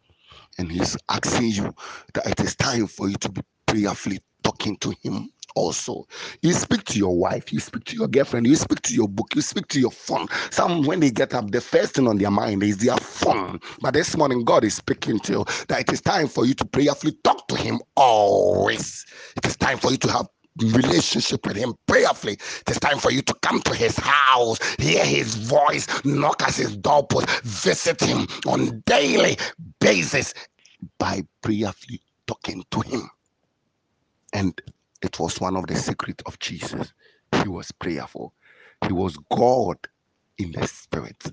And 0.59 0.71
he's 0.71 0.97
asking 1.09 1.49
you 1.51 1.75
that 2.13 2.27
it 2.27 2.39
is 2.41 2.55
time 2.55 2.87
for 2.87 3.09
you 3.09 3.15
to 3.17 3.29
be 3.29 3.41
prayerfully 3.67 4.19
talking 4.43 4.77
to 4.77 4.93
him 5.03 5.29
also. 5.55 6.05
You 6.41 6.53
speak 6.53 6.85
to 6.85 6.99
your 6.99 7.17
wife, 7.17 7.51
you 7.53 7.59
speak 7.59 7.85
to 7.85 7.95
your 7.97 8.07
girlfriend, 8.07 8.47
you 8.47 8.55
speak 8.55 8.81
to 8.83 8.93
your 8.95 9.07
book, 9.09 9.35
you 9.35 9.41
speak 9.41 9.67
to 9.69 9.79
your 9.79 9.91
phone. 9.91 10.27
Some, 10.51 10.83
when 10.85 10.99
they 11.01 11.11
get 11.11 11.33
up, 11.33 11.51
the 11.51 11.61
first 11.61 11.95
thing 11.95 12.07
on 12.07 12.17
their 12.19 12.31
mind 12.31 12.63
is 12.63 12.77
their 12.77 12.97
phone. 12.97 13.59
But 13.81 13.93
this 13.95 14.15
morning, 14.17 14.45
God 14.45 14.63
is 14.63 14.75
speaking 14.75 15.19
to 15.21 15.33
you 15.33 15.45
that 15.69 15.81
it 15.81 15.93
is 15.93 16.01
time 16.01 16.27
for 16.27 16.45
you 16.45 16.53
to 16.55 16.65
prayerfully 16.65 17.13
talk 17.23 17.47
to 17.49 17.55
Him 17.55 17.81
always. 17.95 19.05
It 19.37 19.45
is 19.47 19.57
time 19.57 19.77
for 19.79 19.91
you 19.91 19.97
to 19.97 20.11
have 20.11 20.27
relationship 20.59 21.45
with 21.47 21.57
him 21.57 21.73
prayerfully. 21.87 22.33
It 22.33 22.71
is 22.71 22.79
time 22.79 22.99
for 22.99 23.11
you 23.11 23.21
to 23.23 23.33
come 23.41 23.61
to 23.63 23.73
his 23.75 23.97
house, 23.97 24.59
hear 24.75 25.05
his 25.05 25.35
voice, 25.35 25.87
knock 26.05 26.41
at 26.43 26.55
his 26.55 26.77
doorpost, 26.77 27.29
visit 27.43 28.01
him 28.01 28.27
on 28.47 28.81
daily 28.85 29.37
basis 29.79 30.33
by 30.99 31.23
prayerfully 31.41 32.01
talking 32.27 32.63
to 32.71 32.81
him. 32.81 33.09
And 34.33 34.59
it 35.01 35.19
was 35.19 35.39
one 35.41 35.57
of 35.57 35.67
the 35.67 35.75
secrets 35.75 36.23
of 36.25 36.39
Jesus. 36.39 36.93
He 37.43 37.49
was 37.49 37.71
prayerful. 37.71 38.33
He 38.87 38.93
was 38.93 39.17
God 39.31 39.77
in 40.37 40.51
the 40.51 40.67
spirit, 40.67 41.23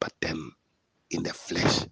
but 0.00 0.12
then 0.20 0.50
in 1.10 1.22
the 1.22 1.32
flesh, 1.32 1.86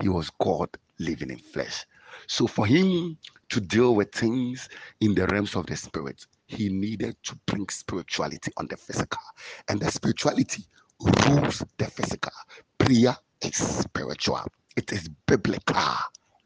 he 0.00 0.08
was 0.08 0.30
God 0.40 0.70
living 0.98 1.30
in 1.30 1.38
flesh. 1.38 1.84
So 2.26 2.46
for 2.46 2.66
him 2.66 3.18
to 3.50 3.60
deal 3.60 3.94
with 3.94 4.12
things 4.12 4.68
in 5.00 5.14
the 5.14 5.26
realms 5.28 5.56
of 5.56 5.66
the 5.66 5.76
spirit, 5.76 6.26
he 6.46 6.68
needed 6.68 7.16
to 7.24 7.36
bring 7.46 7.68
spirituality 7.68 8.52
on 8.56 8.68
the 8.68 8.76
physical. 8.76 9.20
And 9.68 9.80
the 9.80 9.90
spirituality 9.90 10.64
rules 11.00 11.62
the 11.78 11.86
physical. 11.86 12.32
Prayer 12.78 13.16
is 13.42 13.56
spiritual, 13.56 14.44
it 14.76 14.92
is 14.92 15.08
biblical, 15.26 15.82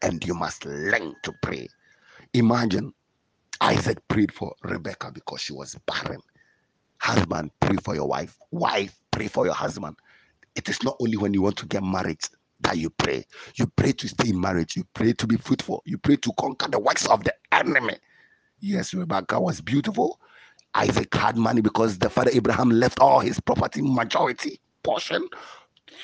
and 0.02 0.24
you 0.26 0.34
must 0.34 0.64
learn 0.66 1.14
to 1.24 1.32
pray. 1.42 1.68
Imagine 2.34 2.92
Isaac 3.60 3.98
prayed 4.08 4.32
for 4.32 4.54
Rebecca 4.62 5.10
because 5.12 5.42
she 5.42 5.52
was 5.52 5.76
barren. 5.86 6.20
Husband, 7.00 7.50
pray 7.60 7.76
for 7.82 7.94
your 7.94 8.08
wife. 8.08 8.36
Wife, 8.50 8.98
pray 9.10 9.28
for 9.28 9.46
your 9.46 9.54
husband. 9.54 9.96
It 10.56 10.68
is 10.68 10.82
not 10.82 10.96
only 11.00 11.16
when 11.16 11.34
you 11.34 11.42
want 11.42 11.56
to 11.58 11.66
get 11.66 11.82
married 11.82 12.20
that 12.60 12.78
you 12.78 12.90
pray. 12.90 13.26
You 13.56 13.66
pray 13.68 13.92
to 13.92 14.08
stay 14.08 14.30
in 14.30 14.40
marriage. 14.40 14.76
You 14.76 14.84
pray 14.94 15.12
to 15.14 15.26
be 15.26 15.36
fruitful. 15.36 15.82
You 15.86 15.98
pray 15.98 16.16
to 16.16 16.32
conquer 16.38 16.68
the 16.70 16.78
works 16.78 17.06
of 17.06 17.24
the 17.24 17.34
enemy. 17.52 17.96
Yes, 18.60 18.94
Rebecca 18.94 19.40
was 19.40 19.60
beautiful. 19.60 20.20
Isaac 20.74 21.14
had 21.14 21.36
money 21.36 21.60
because 21.62 21.98
the 21.98 22.10
father 22.10 22.30
Abraham 22.34 22.70
left 22.70 23.00
all 23.00 23.20
his 23.20 23.40
property, 23.40 23.82
majority 23.82 24.60
portion, 24.84 25.28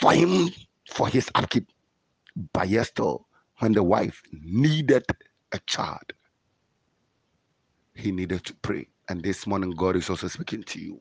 for 0.01 0.13
him 0.13 0.51
for 0.91 1.09
his 1.09 1.31
upkeep. 1.35 1.69
But 2.53 2.69
yes, 2.69 2.91
though, 2.95 3.27
when 3.59 3.73
the 3.73 3.83
wife 3.83 4.23
needed 4.33 5.05
a 5.53 5.59
child, 5.67 6.13
he 7.95 8.13
needed 8.13 8.45
to 8.47 8.55
pray. 8.57 8.89
And 9.09 9.23
this 9.23 9.47
morning, 9.47 9.71
God 9.73 9.97
is 9.97 10.11
also 10.11 10.29
speaking 10.29 10.65
to 10.65 10.81
you. 10.81 11.01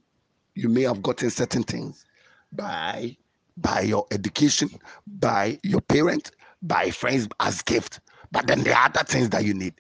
You 0.55 0.69
may 0.69 0.83
have 0.83 1.01
gotten 1.01 1.29
certain 1.31 1.63
things 1.63 2.05
by 2.51 3.17
by 3.57 3.81
your 3.81 4.05
education, 4.12 4.69
by 5.07 5.60
your 5.63 5.81
parents, 5.81 6.31
by 6.63 6.91
friends 6.91 7.27
as 7.39 7.62
gift. 7.63 8.00
But 8.31 8.48
then 8.48 8.63
there 8.63 8.75
are 8.75 8.88
other 8.88 9.03
things 9.05 9.29
that 9.31 9.45
you 9.45 9.53
need. 9.53 9.75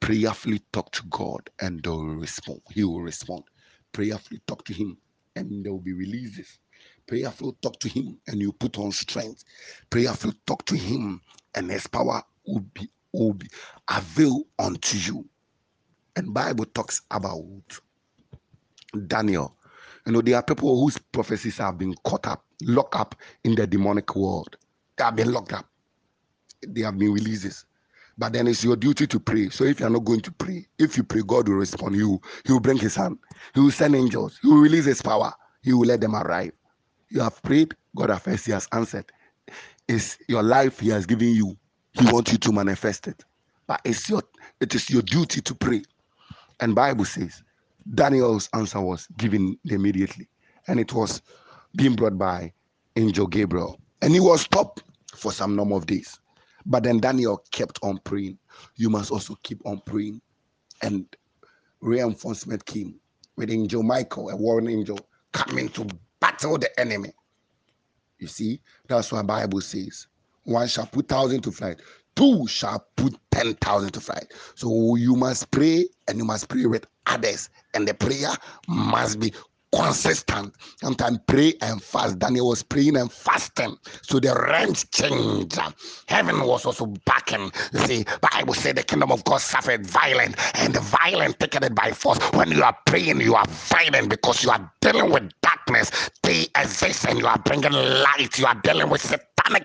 Prayerfully 0.00 0.60
talk 0.72 0.92
to 0.92 1.02
God 1.10 1.50
and 1.60 1.82
they 1.82 1.90
will 1.90 2.16
respond. 2.16 2.60
He 2.72 2.84
will 2.84 3.02
respond. 3.02 3.44
Prayerfully 3.92 4.40
talk 4.46 4.64
to 4.66 4.74
him 4.74 4.98
and 5.36 5.64
there 5.64 5.72
will 5.72 5.80
be 5.80 5.94
releases. 5.94 6.58
Prayerfully 7.08 7.54
talk 7.62 7.80
to 7.80 7.88
him 7.88 8.18
and 8.28 8.40
you 8.40 8.52
put 8.52 8.78
on 8.78 8.92
strength. 8.92 9.44
Prayerfully 9.90 10.34
talk 10.46 10.64
to 10.66 10.76
him 10.76 11.20
and 11.54 11.70
his 11.70 11.86
power 11.86 12.22
will 12.46 12.64
be 12.74 12.90
will 13.12 13.34
be 13.34 13.48
avail 13.90 14.44
unto 14.58 14.98
you. 14.98 15.26
And 16.16 16.34
Bible 16.34 16.66
talks 16.66 17.02
about 17.10 17.46
Daniel. 19.08 19.55
You 20.06 20.12
know, 20.12 20.22
there 20.22 20.36
are 20.36 20.44
people 20.44 20.80
whose 20.82 20.98
prophecies 20.98 21.58
have 21.58 21.78
been 21.78 21.94
caught 22.04 22.26
up, 22.28 22.44
locked 22.62 22.96
up 22.96 23.16
in 23.44 23.56
the 23.56 23.66
demonic 23.66 24.16
world. 24.16 24.56
They 24.98 25.04
have 25.04 25.16
been 25.16 25.32
locked 25.32 25.54
up. 25.54 25.66
They 26.66 26.82
have 26.82 26.98
been 26.98 27.12
releases. 27.12 27.66
But 28.18 28.34
then 28.34 28.46
it's 28.48 28.64
your 28.64 28.76
duty 28.76 29.06
to 29.08 29.20
pray. 29.20 29.50
So 29.50 29.64
if 29.64 29.80
you're 29.80 29.90
not 29.90 30.04
going 30.04 30.20
to 30.22 30.32
pray, 30.32 30.66
if 30.78 30.96
you 30.96 31.04
pray, 31.04 31.22
God 31.26 31.48
will 31.48 31.56
respond. 31.56 31.96
You 31.96 32.20
He 32.46 32.52
will 32.52 32.60
bring 32.60 32.78
his 32.78 32.96
hand. 32.96 33.18
He 33.54 33.60
will 33.60 33.72
send 33.72 33.96
angels. 33.96 34.38
He 34.42 34.48
will 34.48 34.58
release 34.60 34.86
his 34.86 35.02
power. 35.02 35.32
He 35.62 35.72
will 35.72 35.86
let 35.86 36.00
them 36.02 36.16
arrive. 36.16 36.52
You 37.10 37.20
have 37.22 37.42
prayed, 37.42 37.74
God 37.96 38.10
has, 38.10 38.44
he 38.46 38.52
has 38.52 38.68
answered. 38.72 39.06
It's 39.88 40.18
your 40.28 40.42
life 40.44 40.80
He 40.80 40.90
has 40.90 41.06
given 41.06 41.30
you. 41.30 41.56
He 41.94 42.06
wants 42.12 42.32
you 42.32 42.38
to 42.40 42.52
manifest 42.52 43.08
it. 43.08 43.24
But 43.68 43.82
it's 43.84 44.10
your 44.10 44.22
it 44.60 44.74
is 44.74 44.90
your 44.90 45.02
duty 45.02 45.42
to 45.42 45.54
pray. 45.54 45.82
And 46.60 46.74
Bible 46.74 47.06
says 47.06 47.42
Daniel's 47.94 48.48
answer 48.54 48.80
was 48.80 49.06
given 49.16 49.58
immediately, 49.64 50.28
and 50.68 50.80
it 50.80 50.92
was 50.92 51.22
being 51.76 51.94
brought 51.94 52.18
by 52.18 52.52
angel 52.96 53.26
Gabriel, 53.26 53.80
and 54.02 54.12
he 54.12 54.20
was 54.20 54.42
stopped 54.42 54.82
for 55.14 55.32
some 55.32 55.56
number 55.56 55.76
of 55.76 55.86
days. 55.86 56.18
But 56.64 56.82
then 56.82 56.98
Daniel 56.98 57.42
kept 57.52 57.78
on 57.82 57.98
praying. 58.04 58.38
You 58.76 58.90
must 58.90 59.10
also 59.12 59.36
keep 59.42 59.64
on 59.64 59.80
praying, 59.86 60.20
and 60.82 61.06
reinforcement 61.80 62.64
came 62.66 62.98
with 63.36 63.50
angel 63.50 63.82
Michael, 63.82 64.30
a 64.30 64.36
warring 64.36 64.68
angel, 64.70 64.98
coming 65.32 65.68
to 65.70 65.86
battle 66.20 66.58
the 66.58 66.80
enemy. 66.80 67.12
You 68.18 68.26
see, 68.26 68.60
that's 68.88 69.12
why 69.12 69.22
Bible 69.22 69.60
says 69.60 70.06
one 70.44 70.68
shall 70.68 70.86
put 70.86 71.08
thousand 71.08 71.42
to 71.42 71.52
flight, 71.52 71.80
two 72.16 72.46
shall 72.48 72.86
put 72.96 73.16
10,000 73.32 73.92
to 73.92 74.00
flight. 74.00 74.32
So 74.56 74.96
you 74.96 75.16
must 75.16 75.50
pray 75.52 75.86
and 76.08 76.18
you 76.18 76.26
must 76.26 76.48
pray 76.48 76.66
with 76.66 76.86
others, 77.06 77.50
and 77.74 77.88
the 77.88 77.94
prayer 77.94 78.30
must 78.68 79.20
be 79.20 79.32
consistent. 79.74 80.54
Sometimes 80.80 81.18
pray 81.26 81.54
and 81.62 81.82
fast. 81.82 82.18
Daniel 82.20 82.48
was 82.48 82.62
praying 82.62 82.96
and 82.96 83.12
fasting. 83.12 83.76
So 84.02 84.20
the 84.20 84.34
range 84.34 84.90
changed. 84.90 85.58
Heaven 86.08 86.40
was 86.46 86.66
also 86.66 86.86
backing. 87.06 87.52
You 87.74 87.80
see, 87.80 88.06
Bible 88.32 88.54
said 88.54 88.76
the 88.76 88.84
kingdom 88.84 89.12
of 89.12 89.24
God 89.24 89.38
suffered 89.42 89.86
violent, 89.86 90.36
and 90.58 90.74
the 90.74 90.80
violent 90.80 91.40
taken 91.40 91.64
it 91.64 91.74
by 91.74 91.92
force. 91.92 92.18
When 92.34 92.50
you 92.52 92.62
are 92.64 92.76
praying, 92.86 93.20
you 93.20 93.34
are 93.34 93.46
violent 93.48 94.10
because 94.10 94.44
you 94.44 94.50
are 94.50 94.72
dealing 94.80 95.12
with 95.12 95.30
darkness. 95.42 96.10
They 96.22 96.46
exist 96.56 97.06
and 97.06 97.18
you 97.18 97.26
are 97.26 97.38
bringing 97.38 97.72
light. 97.72 98.38
You 98.38 98.46
are 98.46 98.56
dealing 98.56 98.88
with 98.90 99.02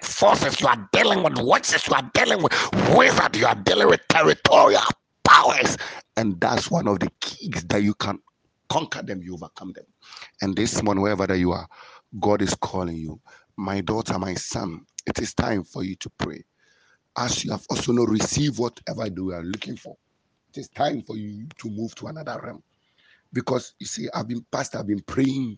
forces, 0.03 0.61
you 0.61 0.67
are 0.67 0.89
dealing 0.93 1.23
with 1.23 1.39
witches, 1.39 1.87
you 1.87 1.93
are 1.95 2.09
dealing 2.13 2.43
with 2.43 2.53
wizards, 2.95 3.37
you 3.39 3.45
are 3.45 3.55
dealing 3.55 3.87
with 3.87 4.01
territorial 4.09 4.81
powers. 5.23 5.77
And 6.17 6.39
that's 6.41 6.71
one 6.71 6.87
of 6.87 6.99
the 6.99 7.11
keys 7.21 7.63
that 7.65 7.83
you 7.83 7.93
can 7.95 8.19
conquer 8.69 9.01
them, 9.01 9.21
you 9.21 9.33
overcome 9.35 9.73
them. 9.73 9.85
And 10.41 10.55
this 10.55 10.81
morning, 10.83 11.03
wherever 11.03 11.27
that 11.27 11.39
you 11.39 11.51
are, 11.51 11.67
God 12.19 12.41
is 12.41 12.55
calling 12.55 12.97
you. 12.97 13.19
My 13.57 13.81
daughter, 13.81 14.17
my 14.19 14.33
son, 14.35 14.85
it 15.07 15.19
is 15.19 15.33
time 15.33 15.63
for 15.63 15.83
you 15.83 15.95
to 15.97 16.09
pray. 16.17 16.43
As 17.17 17.43
you 17.43 17.51
have 17.51 17.65
also 17.69 17.91
not 17.91 18.09
received 18.09 18.59
whatever 18.59 19.07
you 19.07 19.31
are 19.33 19.43
looking 19.43 19.77
for, 19.77 19.97
it 20.53 20.59
is 20.59 20.69
time 20.69 21.01
for 21.03 21.17
you 21.17 21.47
to 21.59 21.69
move 21.69 21.95
to 21.95 22.07
another 22.07 22.39
realm. 22.43 22.63
Because 23.33 23.73
you 23.79 23.85
see, 23.85 24.07
I've 24.13 24.27
been 24.27 24.45
pastor, 24.51 24.79
I've 24.79 24.87
been 24.87 25.01
praying 25.01 25.57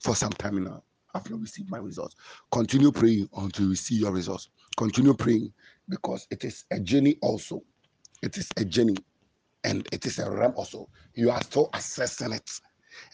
for 0.00 0.14
some 0.16 0.32
time 0.32 0.64
now. 0.64 0.82
I've 1.14 1.30
not 1.30 1.40
received 1.40 1.70
my 1.70 1.78
results. 1.78 2.16
Continue 2.52 2.92
praying 2.92 3.28
until 3.36 3.68
you 3.68 3.76
see 3.76 3.96
your 3.96 4.12
results. 4.12 4.50
Continue 4.76 5.14
praying 5.14 5.52
because 5.88 6.26
it 6.30 6.44
is 6.44 6.64
a 6.72 6.80
journey 6.80 7.16
also. 7.22 7.62
It 8.22 8.38
is 8.38 8.48
a 8.58 8.64
journey 8.64 8.96
and 9.64 9.88
it 9.92 10.06
is 10.06 10.18
a 10.18 10.30
realm 10.30 10.54
also. 10.56 10.88
You 11.14 11.30
are 11.30 11.42
still 11.42 11.70
assessing 11.74 12.32
it. 12.32 12.50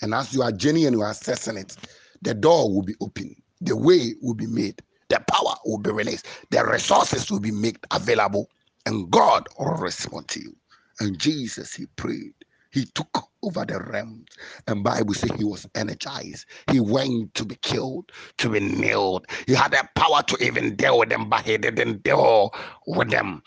And 0.03 0.15
as 0.15 0.35
you 0.35 0.43
are 0.43 0.53
journeying 0.53 0.89
and 0.89 0.97
you 0.97 1.03
are 1.03 1.11
assessing 1.13 1.57
it, 1.59 1.77
the 2.23 2.35
door 2.35 2.73
will 2.75 2.83
be 2.83 2.95
open, 3.01 3.37
the 3.63 3.77
way 3.77 4.15
will 4.23 4.35
be 4.35 4.47
made, 4.49 4.83
the 5.09 5.23
power 5.31 5.55
will 5.67 5.79
be 5.79 5.93
released, 5.93 6.27
the 6.51 6.65
resources 6.67 7.31
will 7.31 7.41
be 7.41 7.53
made 7.53 7.79
available, 7.93 8.51
and 8.87 9.11
God 9.11 9.49
will 9.59 9.77
respond 9.77 10.29
to 10.31 10.41
you. 10.41 10.57
And 11.01 11.19
Jesus, 11.19 11.75
he 11.75 11.87
prayed. 11.97 12.35
He 12.73 12.87
took 12.87 13.29
over 13.43 13.65
the 13.67 13.81
realm 13.81 14.25
And 14.69 14.85
Bible 14.85 15.15
says 15.15 15.33
he 15.39 15.45
was 15.45 15.69
energized. 15.77 16.47
He 16.73 16.81
went 16.81 17.35
to 17.37 17.45
be 17.47 17.57
killed, 17.57 18.13
to 18.39 18.51
be 18.51 18.61
nailed. 18.61 19.27
He 19.47 19.55
had 19.55 19.73
the 19.73 19.89
power 19.97 20.23
to 20.25 20.45
even 20.45 20.77
deal 20.77 20.99
with 20.99 21.11
them, 21.11 21.29
but 21.31 21.47
he 21.47 21.59
didn't 21.59 22.05
deal 22.05 22.55
with 22.87 23.11
them. 23.11 23.43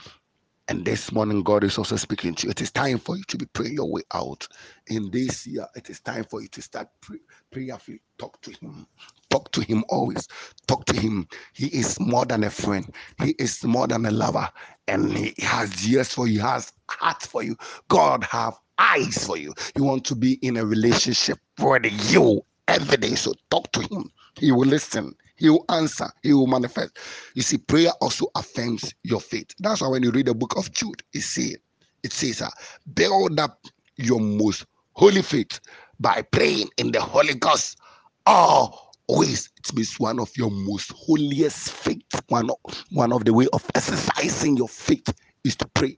And 0.67 0.85
this 0.85 1.11
morning, 1.11 1.43
God 1.43 1.63
is 1.63 1.77
also 1.77 1.95
speaking 1.97 2.35
to 2.35 2.47
you. 2.47 2.51
It 2.51 2.61
is 2.61 2.71
time 2.71 2.97
for 2.97 3.17
you 3.17 3.23
to 3.29 3.37
be 3.37 3.45
praying 3.47 3.75
your 3.75 3.91
way 3.91 4.01
out. 4.13 4.47
In 4.87 5.11
this 5.11 5.45
year, 5.45 5.67
it 5.75 5.89
is 5.91 5.99
time 6.01 6.23
for 6.23 6.41
you 6.41 6.47
to 6.49 6.61
start 6.61 6.87
pray, 7.01 7.19
prayerfully. 7.51 8.01
Talk 8.17 8.41
to 8.41 8.51
Him. 8.51 8.87
Talk 9.29 9.51
to 9.53 9.61
Him 9.61 9.83
always. 9.89 10.27
Talk 10.67 10.85
to 10.85 10.99
Him. 10.99 11.27
He 11.53 11.67
is 11.67 11.99
more 11.99 12.25
than 12.25 12.43
a 12.45 12.49
friend. 12.49 12.91
He 13.23 13.31
is 13.39 13.63
more 13.63 13.87
than 13.87 14.07
a 14.07 14.11
lover, 14.11 14.49
and 14.87 15.13
He 15.15 15.35
has 15.45 15.87
years 15.87 16.13
for 16.13 16.27
you. 16.27 16.35
He 16.35 16.39
has 16.39 16.73
heart 16.89 17.21
for 17.23 17.43
you. 17.43 17.55
God 17.89 18.23
have 18.25 18.59
eyes 18.77 19.25
for 19.25 19.37
you. 19.37 19.53
You 19.75 19.83
want 19.83 20.05
to 20.05 20.15
be 20.15 20.33
in 20.41 20.57
a 20.57 20.65
relationship 20.65 21.39
with 21.59 22.11
you 22.11 22.41
every 22.67 22.97
day. 22.97 23.15
So 23.15 23.33
talk 23.49 23.71
to 23.73 23.81
Him. 23.81 24.11
He 24.37 24.51
will 24.51 24.67
listen. 24.67 25.15
He 25.35 25.49
will 25.49 25.65
answer, 25.69 26.09
He 26.21 26.33
will 26.33 26.47
manifest. 26.47 26.97
You 27.33 27.41
see, 27.41 27.57
prayer 27.57 27.91
also 28.01 28.27
affirms 28.35 28.93
your 29.03 29.19
faith. 29.19 29.47
That's 29.59 29.81
why 29.81 29.87
when 29.89 30.03
you 30.03 30.11
read 30.11 30.27
the 30.27 30.33
book 30.35 30.55
of 30.57 30.71
Jude, 30.71 31.01
it 31.13 31.21
says, 31.21 31.57
it 32.03 32.13
says, 32.13 32.41
uh, 32.41 32.49
build 32.93 33.39
up 33.39 33.65
your 33.97 34.19
most 34.19 34.65
holy 34.93 35.21
faith 35.21 35.59
by 35.99 36.21
praying 36.21 36.69
in 36.77 36.91
the 36.91 37.01
Holy 37.01 37.33
Ghost 37.33 37.77
always. 38.25 39.49
It 39.57 39.73
means 39.73 39.99
one 39.99 40.19
of 40.19 40.31
your 40.37 40.51
most 40.51 40.91
holiest 40.95 41.71
faith. 41.71 42.03
One 42.27 42.49
of, 42.49 42.85
one 42.91 43.11
of 43.11 43.25
the 43.25 43.33
way 43.33 43.47
of 43.53 43.65
exercising 43.75 44.57
your 44.57 44.69
faith 44.69 45.13
is 45.43 45.55
to 45.57 45.67
pray. 45.69 45.97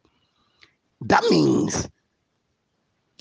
That 1.02 1.24
means 1.30 1.88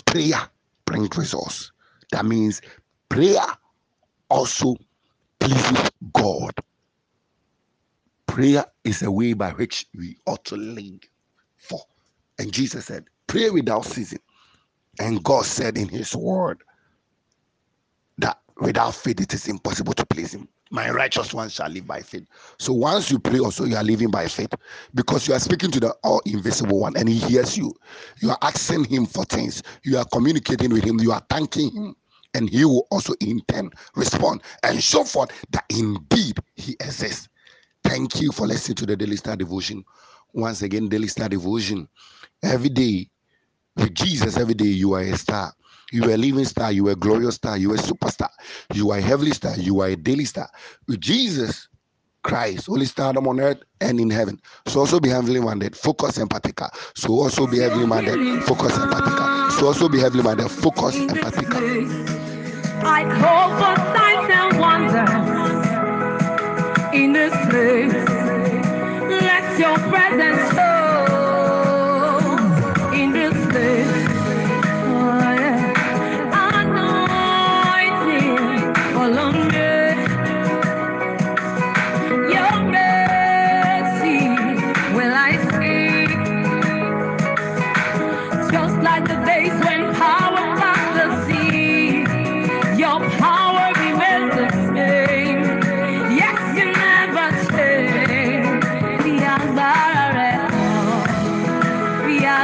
prayer 0.06 0.48
brings 0.86 1.16
results. 1.16 1.72
That 2.12 2.24
means 2.24 2.60
prayer 3.08 3.40
also 4.30 4.76
pleases 5.40 5.90
God. 6.12 6.52
Prayer 8.26 8.64
is 8.84 9.02
a 9.02 9.10
way 9.10 9.32
by 9.32 9.50
which 9.52 9.86
we 9.96 10.16
ought 10.26 10.44
to 10.46 10.56
link 10.56 11.10
for. 11.56 11.80
And 12.38 12.52
Jesus 12.52 12.86
said, 12.86 13.04
Pray 13.26 13.50
without 13.50 13.84
ceasing. 13.84 14.20
And 15.00 15.22
God 15.24 15.44
said 15.44 15.78
in 15.78 15.88
His 15.88 16.14
word 16.16 16.62
that 18.18 18.38
without 18.60 18.94
faith 18.94 19.20
it 19.20 19.34
is 19.34 19.48
impossible 19.48 19.94
to 19.94 20.06
please 20.06 20.34
Him. 20.34 20.48
My 20.70 20.90
righteous 20.90 21.32
one 21.34 21.48
shall 21.50 21.68
live 21.70 21.86
by 21.86 22.00
faith. 22.00 22.26
So 22.58 22.72
once 22.72 23.10
you 23.10 23.18
pray, 23.18 23.38
also 23.38 23.64
you 23.64 23.76
are 23.76 23.84
living 23.84 24.10
by 24.10 24.26
faith 24.28 24.52
because 24.94 25.28
you 25.28 25.34
are 25.34 25.40
speaking 25.40 25.70
to 25.70 25.80
the 25.80 25.94
all 26.02 26.20
invisible 26.26 26.80
one 26.80 26.96
and 26.96 27.08
He 27.08 27.18
hears 27.18 27.56
you. 27.56 27.72
You 28.20 28.30
are 28.30 28.38
asking 28.42 28.84
Him 28.84 29.06
for 29.06 29.24
things, 29.24 29.62
you 29.84 29.98
are 29.98 30.04
communicating 30.06 30.72
with 30.72 30.84
Him, 30.84 31.00
you 31.00 31.12
are 31.12 31.22
thanking 31.30 31.70
Him 31.70 31.96
and 32.34 32.50
he 32.50 32.64
will 32.64 32.86
also 32.90 33.14
in 33.20 33.40
turn 33.48 33.70
respond 33.94 34.42
and 34.62 34.82
show 34.82 35.04
forth 35.04 35.30
that 35.50 35.64
indeed 35.70 36.38
he 36.56 36.72
exists. 36.80 37.28
Thank 37.84 38.20
you 38.20 38.32
for 38.32 38.46
listening 38.46 38.76
to 38.76 38.86
the 38.86 38.96
Daily 38.96 39.16
Star 39.16 39.36
Devotion. 39.36 39.84
Once 40.32 40.62
again, 40.62 40.88
Daily 40.88 41.08
Star 41.08 41.28
Devotion. 41.28 41.88
Every 42.42 42.68
day, 42.68 43.08
with 43.76 43.94
Jesus, 43.94 44.36
every 44.36 44.54
day 44.54 44.66
you 44.66 44.94
are 44.94 45.00
a 45.02 45.16
star. 45.16 45.52
You 45.94 46.10
are 46.10 46.14
a 46.14 46.16
living 46.16 46.44
star, 46.44 46.72
you 46.72 46.88
are 46.88 46.92
a 46.92 46.96
glorious 46.96 47.36
star, 47.36 47.56
you 47.56 47.70
are 47.70 47.76
a 47.76 47.78
superstar, 47.78 48.30
you 48.74 48.90
are 48.90 48.98
a 48.98 49.00
heavenly 49.00 49.30
star, 49.30 49.56
you 49.56 49.78
are 49.80 49.90
a 49.90 49.96
daily 49.96 50.24
star. 50.24 50.48
Jesus, 50.98 51.68
Christ, 52.24 52.68
only 52.68 52.86
Stardom 52.86 53.28
on 53.28 53.38
earth 53.38 53.62
and 53.80 54.00
in 54.00 54.10
heaven. 54.10 54.40
So 54.66 54.80
also 54.80 54.98
be 54.98 55.08
heavenly 55.08 55.38
minded, 55.40 55.76
focus 55.76 56.16
and 56.16 56.28
particular. 56.28 56.68
So 56.96 57.12
also 57.12 57.46
be 57.46 57.58
heavenly 57.60 57.86
minded, 57.86 58.42
focus 58.42 58.76
and 58.76 58.90
particular. 58.90 59.50
So 59.52 59.66
also 59.68 59.88
be 59.88 60.00
heavenly 60.00 60.24
minded, 60.24 60.50
focus 60.50 60.96
and 60.96 61.20
particular. 61.20 61.60
I 62.82 63.04
call 63.20 63.50
for 63.60 64.03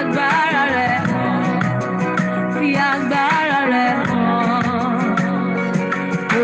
agbára 0.00 0.62
rẹ̀ 0.76 0.96
hàn 1.10 1.42
fi 2.56 2.68
agbára 2.90 3.60
rẹ̀ 3.72 3.92
hàn 4.08 4.98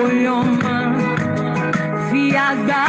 oyè 0.00 0.28
ọmọ 0.40 0.74
fi 2.08 2.22
agbára. 2.48 2.85